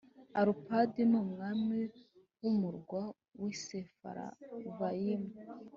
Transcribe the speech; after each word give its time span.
Arupadi 0.39 1.01
n 1.11 1.13
‘umwami 1.23 1.79
w 2.41 2.43
‘umurwa 2.51 3.01
w 3.41 3.43
‘i 3.53 3.55
Sefaravayimu. 3.63 5.29